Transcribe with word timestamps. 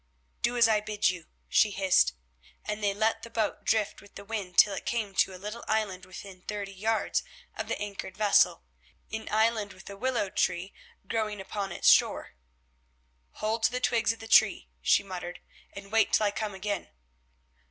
"Do 0.41 0.57
as 0.57 0.67
I 0.67 0.81
bid 0.81 1.09
you," 1.09 1.27
she 1.47 1.69
hissed, 1.69 2.13
and 2.65 2.83
they 2.83 2.91
let 2.91 3.21
the 3.21 3.29
boat 3.29 3.63
drift 3.65 4.01
with 4.01 4.15
the 4.15 4.25
wind 4.25 4.57
till 4.57 4.73
it 4.73 4.83
came 4.87 5.13
to 5.13 5.35
a 5.35 5.37
little 5.37 5.63
island 5.67 6.07
within 6.07 6.41
thirty 6.41 6.73
yards 6.73 7.21
of 7.55 7.67
the 7.67 7.77
anchored 7.79 8.17
vessel, 8.17 8.63
an 9.11 9.29
island 9.29 9.73
with 9.73 9.87
a 9.91 9.95
willow 9.95 10.31
tree 10.31 10.73
growing 11.07 11.39
upon 11.39 11.71
its 11.71 11.87
shore. 11.91 12.31
"Hold 13.33 13.61
to 13.61 13.71
the 13.71 13.79
twigs 13.79 14.11
of 14.11 14.17
the 14.17 14.27
tree," 14.27 14.69
she 14.81 15.03
muttered, 15.03 15.39
"and 15.71 15.91
wait 15.91 16.13
till 16.13 16.25
I 16.25 16.31
come 16.31 16.55
again." 16.55 16.89